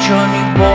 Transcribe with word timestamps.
Johnny 0.00 0.58
Boy. 0.58 0.73